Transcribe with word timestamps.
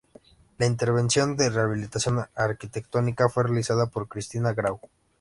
La 0.57 0.65
intervención 0.65 1.37
de 1.37 1.51
rehabilitación 1.51 2.25
arquitectónica 2.33 3.29
fue 3.29 3.43
realizada 3.43 3.85
por 3.85 4.07
Cristina 4.07 4.51
Grau. 4.51 4.81